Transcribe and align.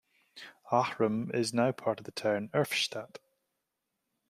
Ahrem 0.71 1.29
is 1.31 1.53
now 1.53 1.71
part 1.71 1.99
of 1.99 2.05
the 2.05 2.11
town 2.11 2.49
Erftstadt. 2.55 3.17